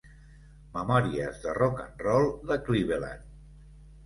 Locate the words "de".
1.43-1.53, 2.53-2.59